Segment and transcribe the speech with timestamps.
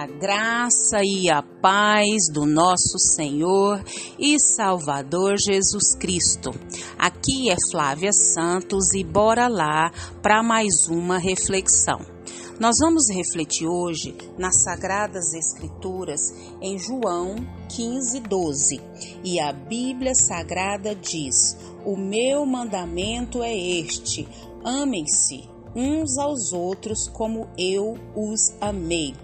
[0.00, 3.84] A graça e a paz do nosso Senhor
[4.18, 6.52] e Salvador Jesus Cristo.
[6.98, 9.92] Aqui é Flávia Santos e bora lá
[10.22, 11.98] para mais uma reflexão.
[12.58, 16.32] Nós vamos refletir hoje nas Sagradas Escrituras
[16.62, 17.36] em João
[17.68, 18.80] 15, 12.
[19.22, 24.26] E a Bíblia Sagrada diz: O meu mandamento é este:
[24.64, 25.46] amem-se
[25.76, 29.14] uns aos outros como eu os amei.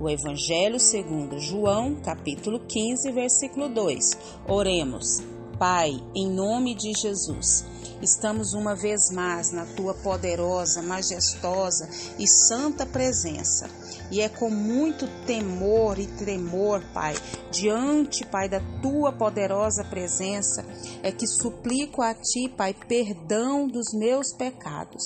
[0.00, 4.16] O Evangelho segundo João, capítulo 15, versículo 2.
[4.46, 5.20] Oremos.
[5.58, 7.64] Pai, em nome de Jesus,
[8.00, 13.68] estamos uma vez mais na tua poderosa, majestosa e santa presença.
[14.08, 17.16] E é com muito temor e tremor, Pai,
[17.50, 20.64] diante, Pai, da tua poderosa presença,
[21.02, 25.02] é que suplico a ti, Pai, perdão dos meus pecados.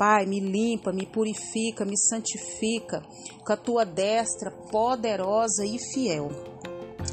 [0.00, 3.02] Pai, me limpa, me purifica, me santifica
[3.44, 6.30] com a tua destra poderosa e fiel.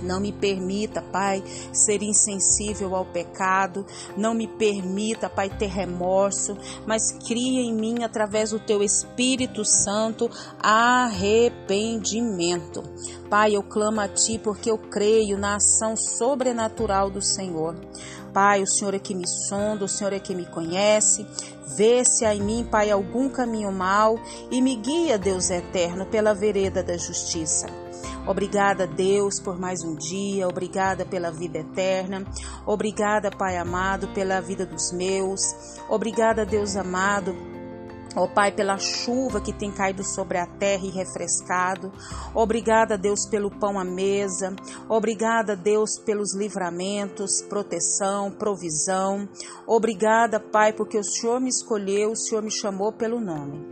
[0.01, 3.85] Não me permita, Pai, ser insensível ao pecado.
[4.15, 10.29] Não me permita, Pai, ter remorso, mas cria em mim, através do Teu Espírito Santo,
[10.57, 12.81] arrependimento.
[13.29, 17.75] Pai, eu clamo a Ti porque eu creio na ação sobrenatural do Senhor.
[18.33, 21.25] Pai, o Senhor é que me sonda, o Senhor é que me conhece.
[21.75, 26.33] Vê se há em mim, Pai, algum caminho mau e me guia, Deus eterno, pela
[26.33, 27.67] vereda da justiça.
[28.27, 30.47] Obrigada, Deus, por mais um dia.
[30.47, 32.25] Obrigada pela vida eterna.
[32.65, 35.41] Obrigada, Pai amado, pela vida dos meus.
[35.89, 37.33] Obrigada, Deus amado,
[38.17, 41.93] Ó Pai, pela chuva que tem caído sobre a terra e refrescado.
[42.33, 44.55] Obrigada, Deus, pelo pão à mesa.
[44.89, 49.29] Obrigada, Deus, pelos livramentos, proteção, provisão.
[49.67, 53.63] Obrigada, Pai, porque o Senhor me escolheu, o Senhor me chamou pelo nome.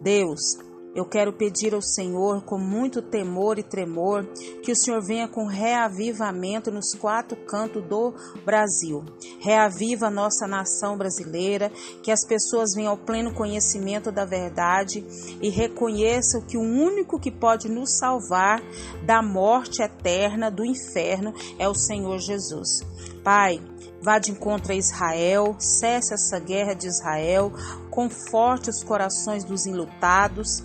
[0.00, 0.56] Deus,
[0.94, 4.26] eu quero pedir ao Senhor, com muito temor e tremor,
[4.62, 8.12] que o Senhor venha com reavivamento nos quatro cantos do
[8.44, 9.04] Brasil.
[9.38, 11.70] Reaviva a nossa nação brasileira,
[12.02, 15.04] que as pessoas venham ao pleno conhecimento da verdade
[15.40, 18.60] e reconheçam que o único que pode nos salvar
[19.04, 22.80] da morte eterna, do inferno, é o Senhor Jesus.
[23.22, 23.60] Pai,
[24.02, 27.52] Vá de encontro a Israel, cesse essa guerra de Israel,
[27.90, 30.62] conforte os corações dos enlutados.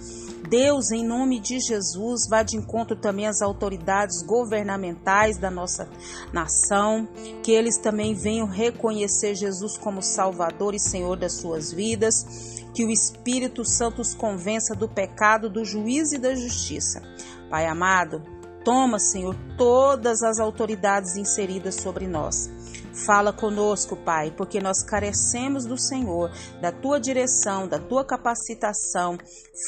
[0.47, 5.89] Deus, em nome de Jesus, vá de encontro também às autoridades governamentais da nossa
[6.31, 7.09] nação,
[7.43, 12.91] que eles também venham reconhecer Jesus como Salvador e Senhor das suas vidas, que o
[12.91, 17.01] Espírito Santo os convença do pecado, do juízo e da justiça.
[17.49, 18.21] Pai amado,
[18.63, 22.54] toma, Senhor, todas as autoridades inseridas sobre nós
[23.03, 29.17] Fala conosco, Pai, porque nós carecemos do Senhor, da tua direção, da tua capacitação.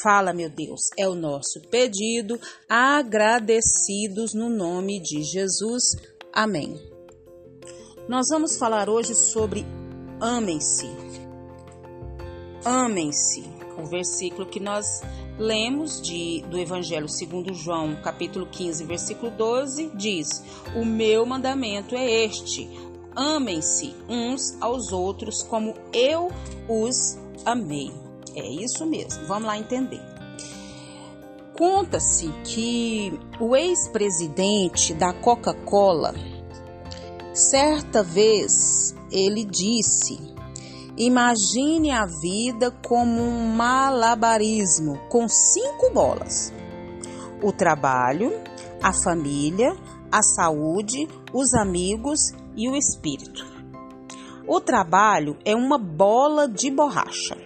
[0.02, 5.82] Fala, meu Deus, é o nosso pedido, agradecidos no nome de Jesus.
[6.32, 6.80] Amém.
[8.08, 9.66] Nós vamos falar hoje sobre
[10.20, 10.88] amem-se.
[12.64, 13.44] Amem-se.
[13.76, 15.02] O versículo que nós
[15.38, 20.42] lemos de, do Evangelho segundo João, capítulo 15, versículo 12, diz:
[20.74, 22.68] O meu mandamento é este:
[23.18, 26.30] amem-se uns aos outros como eu
[26.68, 27.92] os amei.
[28.36, 30.00] É isso mesmo, vamos lá entender.
[31.56, 36.14] Conta-se que o ex-presidente da Coca-Cola,
[37.34, 40.20] certa vez, ele disse:
[40.96, 46.52] Imagine a vida como um malabarismo com cinco bolas:
[47.42, 48.32] o trabalho,
[48.80, 49.76] a família,
[50.12, 53.46] a saúde, os amigos e o espírito.
[54.46, 57.36] O trabalho é uma bola de borracha.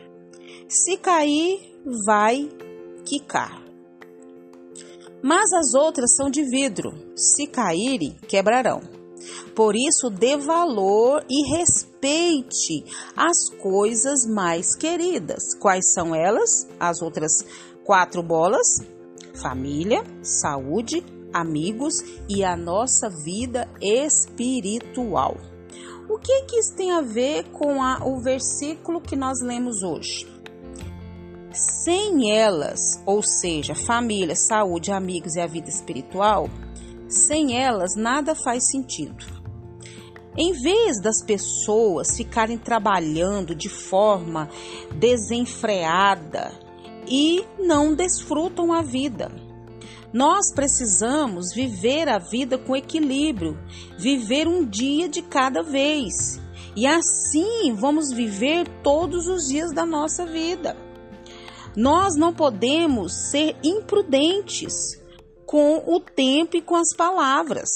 [0.66, 1.60] Se cair,
[2.06, 2.48] vai
[3.04, 3.62] quicar.
[5.22, 6.92] Mas as outras são de vidro.
[7.14, 8.80] Se caírem, quebrarão.
[9.54, 12.84] Por isso, dê valor e respeite
[13.14, 15.54] as coisas mais queridas.
[15.60, 16.66] Quais são elas?
[16.80, 17.44] As outras
[17.84, 18.78] quatro bolas:
[19.34, 25.36] família, saúde, amigos e a nossa vida espiritual.
[26.08, 30.26] O que, que isso tem a ver com a, o versículo que nós lemos hoje?
[31.52, 36.48] Sem elas, ou seja, família, saúde, amigos e a vida espiritual,
[37.08, 39.24] sem elas nada faz sentido.
[40.36, 44.48] Em vez das pessoas ficarem trabalhando de forma
[44.94, 46.52] desenfreada
[47.06, 49.30] e não desfrutam a vida,
[50.12, 53.58] nós precisamos viver a vida com equilíbrio,
[53.96, 56.40] viver um dia de cada vez.
[56.76, 60.76] E assim vamos viver todos os dias da nossa vida.
[61.74, 65.00] Nós não podemos ser imprudentes,
[65.46, 67.68] com o tempo e com as palavras.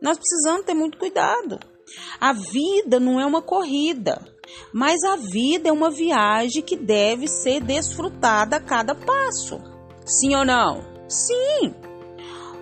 [0.00, 1.58] Nós precisamos ter muito cuidado.
[2.18, 4.24] A vida não é uma corrida,
[4.72, 9.58] mas a vida é uma viagem que deve ser desfrutada a cada passo.
[10.06, 10.89] Sim ou não?
[11.10, 11.74] Sim.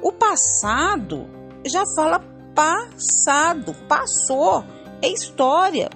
[0.01, 1.29] O passado
[1.67, 2.25] já fala
[2.55, 4.65] passado, passou,
[5.03, 5.91] é história.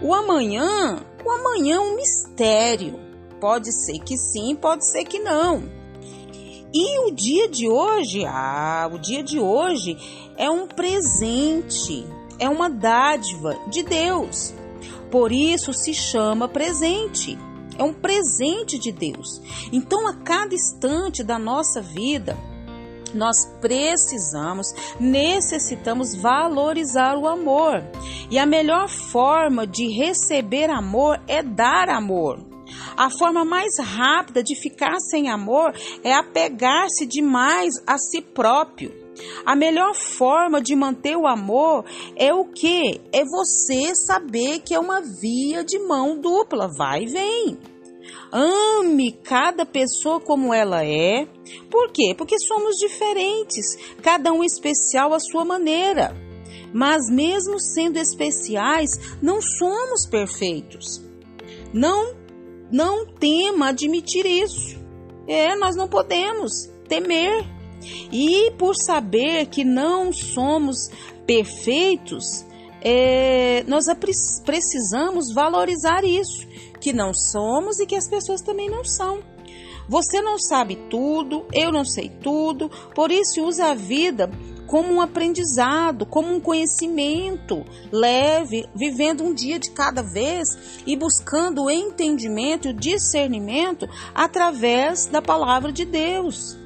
[0.00, 2.98] O amanhã, o amanhã é um mistério.
[3.38, 5.62] Pode ser que sim, pode ser que não.
[6.72, 9.96] E o dia de hoje, ah, o dia de hoje
[10.38, 12.06] é um presente,
[12.38, 14.54] é uma dádiva de Deus.
[15.10, 17.36] Por isso se chama presente.
[17.80, 19.40] É um presente de Deus.
[19.72, 22.36] Então, a cada instante da nossa vida,
[23.14, 24.66] nós precisamos,
[25.00, 27.82] necessitamos valorizar o amor.
[28.30, 32.38] E a melhor forma de receber amor é dar amor.
[32.98, 35.72] A forma mais rápida de ficar sem amor
[36.04, 38.92] é apegar-se demais a si próprio.
[39.44, 41.84] A melhor forma de manter o amor
[42.14, 43.00] é o que?
[43.10, 47.69] É você saber que é uma via de mão dupla, vai e vem.
[48.32, 51.26] Ame cada pessoa como ela é.
[51.70, 52.14] Por quê?
[52.16, 56.14] Porque somos diferentes, cada um especial à sua maneira.
[56.72, 58.90] Mas mesmo sendo especiais,
[59.20, 61.02] não somos perfeitos.
[61.72, 62.20] Não
[62.70, 64.78] não tema admitir isso.
[65.26, 67.44] É, nós não podemos temer.
[68.12, 70.90] E por saber que não somos
[71.26, 72.44] perfeitos,
[72.82, 73.86] é, nós
[74.44, 76.46] precisamos valorizar isso
[76.80, 79.20] que não somos e que as pessoas também não são.
[79.88, 84.30] Você não sabe tudo, eu não sei tudo, por isso usa a vida
[84.70, 91.64] como um aprendizado, como um conhecimento leve, vivendo um dia de cada vez e buscando
[91.64, 96.56] o entendimento e o discernimento através da palavra de Deus.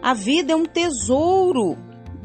[0.00, 1.76] A vida é um tesouro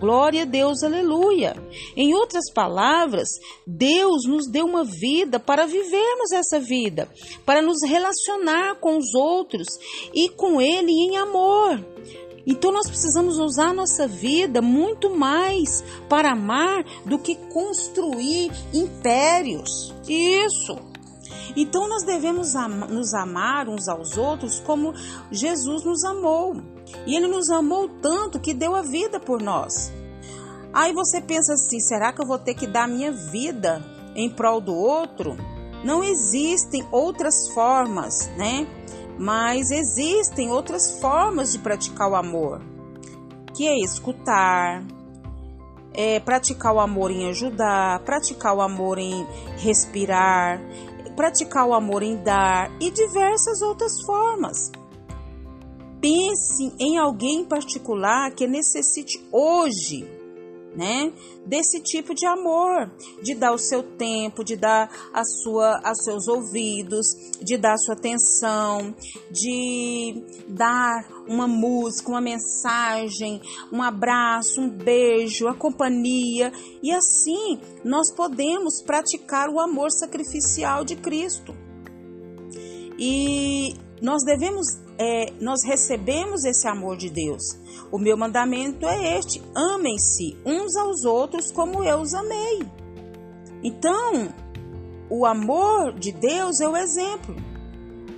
[0.03, 1.55] Glória a Deus, aleluia.
[1.95, 3.29] Em outras palavras,
[3.65, 7.07] Deus nos deu uma vida para vivermos essa vida,
[7.45, 9.65] para nos relacionar com os outros
[10.13, 11.79] e com Ele em amor.
[12.45, 19.95] Então nós precisamos usar nossa vida muito mais para amar do que construir impérios.
[20.05, 20.75] Isso.
[21.55, 22.53] Então nós devemos
[22.89, 24.94] nos amar uns aos outros como
[25.31, 26.73] Jesus nos amou.
[27.06, 29.92] E ele nos amou tanto que deu a vida por nós.
[30.74, 33.84] Aí você pensa assim: será que eu vou ter que dar minha vida
[34.16, 35.36] em prol do outro?
[35.84, 38.66] Não existem outras formas, né?
[39.19, 42.62] Mas existem outras formas de praticar o amor,
[43.54, 44.84] que é escutar,
[45.94, 50.60] é praticar o amor em ajudar, praticar o amor em respirar,
[51.16, 54.72] praticar o amor em dar e diversas outras formas.
[56.03, 60.05] Pense em alguém particular que necessite hoje,
[60.75, 61.13] né,
[61.45, 62.91] desse tipo de amor,
[63.21, 67.05] de dar o seu tempo, de dar a sua, a seus ouvidos,
[67.41, 68.94] de dar a sua atenção,
[69.31, 73.41] de dar uma música, uma mensagem,
[73.71, 76.51] um abraço, um beijo, a companhia,
[76.81, 81.55] e assim nós podemos praticar o amor sacrificial de Cristo.
[83.00, 87.58] E nós devemos, é, nós recebemos esse amor de Deus.
[87.91, 92.63] O meu mandamento é este: amem-se uns aos outros como eu os amei.
[93.63, 94.34] Então,
[95.10, 97.36] o amor de Deus é o exemplo.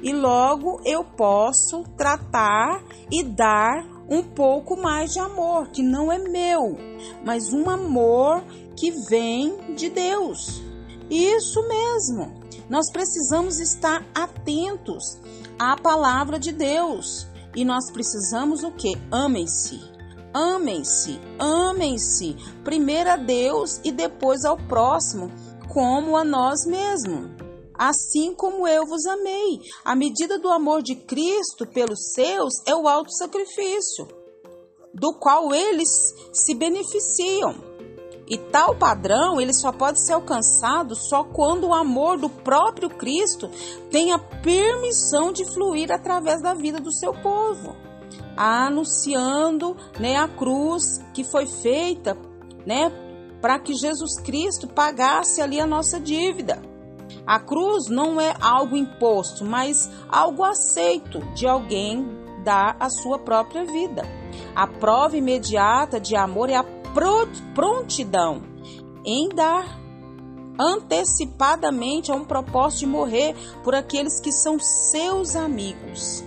[0.02, 6.20] E logo eu posso tratar e dar um pouco mais de amor, que não é
[6.20, 6.78] meu,
[7.26, 8.44] mas um amor
[8.76, 10.62] que vem de Deus.
[11.10, 12.45] Isso mesmo.
[12.70, 15.20] Nós precisamos estar atentos
[15.60, 17.28] à palavra de Deus.
[17.56, 18.94] E nós precisamos o que?
[19.12, 19.80] Amem-se.
[20.34, 22.36] Amem-se, amem-se.
[22.64, 25.32] Primeiro a Deus e depois ao próximo,
[25.74, 27.32] como a nós mesmos.
[27.78, 29.60] Assim como eu vos amei.
[29.84, 34.08] A medida do amor de Cristo pelos seus é o alto sacrifício,
[34.94, 35.90] do qual eles
[36.34, 37.75] se beneficiam.
[38.28, 43.50] E tal padrão ele só pode ser alcançado só quando o amor do próprio Cristo
[43.92, 47.76] tem a permissão de fluir através da vida do seu povo,
[48.36, 52.18] anunciando né, a cruz que foi feita
[52.66, 52.92] né,
[53.40, 56.60] para que Jesus Cristo pagasse ali a nossa dívida.
[57.28, 62.08] A cruz não é algo imposto, mas algo aceito de alguém
[62.44, 64.04] dar a sua própria vida.
[64.56, 66.64] A prova imediata de amor é a
[67.54, 68.42] prontidão
[69.04, 69.80] em dar
[70.60, 76.24] antecipadamente a um propósito de morrer por aqueles que são seus amigos.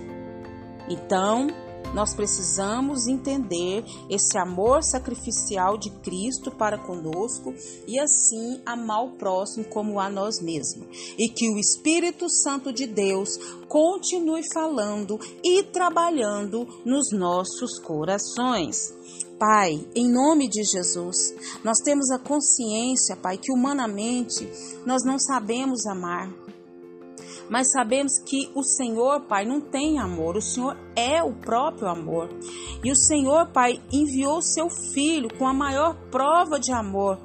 [0.87, 1.47] Então,
[1.93, 7.53] nós precisamos entender esse amor sacrificial de Cristo para conosco
[7.87, 10.87] e assim amar o próximo como a nós mesmos.
[11.17, 18.93] E que o Espírito Santo de Deus continue falando e trabalhando nos nossos corações.
[19.39, 24.45] Pai, em nome de Jesus, nós temos a consciência, Pai, que humanamente
[24.85, 26.29] nós não sabemos amar.
[27.49, 32.29] Mas sabemos que o Senhor, Pai, não tem amor, o Senhor é o próprio amor.
[32.83, 37.17] E o Senhor, Pai, enviou seu filho com a maior prova de amor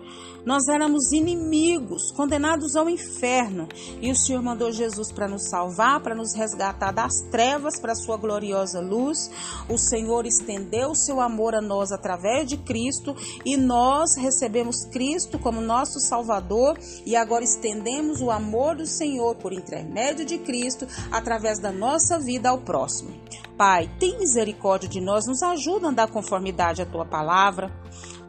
[0.44, 3.66] nós éramos inimigos, condenados ao inferno,
[4.00, 7.96] e o Senhor mandou Jesus para nos salvar, para nos resgatar das trevas para a
[7.96, 9.30] sua gloriosa luz.
[9.68, 15.38] O Senhor estendeu o seu amor a nós através de Cristo e nós recebemos Cristo
[15.38, 21.58] como nosso Salvador e agora estendemos o amor do Senhor por intermédio de Cristo através
[21.58, 23.14] da nossa vida ao próximo.
[23.56, 27.72] Pai, tem misericórdia de nós, nos ajuda a andar conformidade à tua palavra.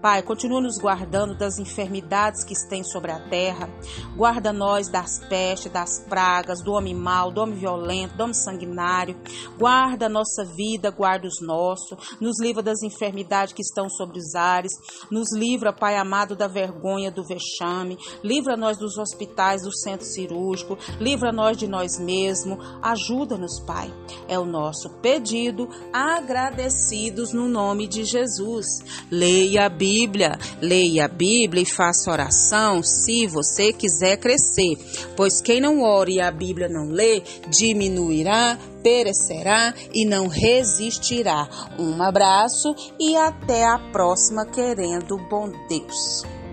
[0.06, 3.68] Pai, continua nos guardando das enfermidades que estão sobre a terra.
[4.16, 9.18] Guarda nós das pestes, das pragas, do homem mau, do homem violento, do homem sanguinário.
[9.58, 11.98] Guarda a nossa vida, guarda os nossos.
[12.22, 14.74] Nos livra das enfermidades que estão sobre os ares.
[15.10, 17.98] Nos livra, Pai amado, da vergonha, do vexame.
[18.24, 20.78] Livra nós dos hospitais, do centro cirúrgico.
[21.00, 22.64] Livra nós de nós mesmos.
[22.80, 23.92] Ajuda-nos, Pai.
[24.28, 28.68] É o nosso pedido, agradecidos no nome de Jesus.
[29.10, 34.78] Leia a Bíblia Bíblia, leia a Bíblia e faça oração se você quiser crescer,
[35.16, 41.48] pois quem não ora e a Bíblia não lê, diminuirá, perecerá e não resistirá.
[41.80, 46.45] Um abraço e até a próxima, querendo bom Deus.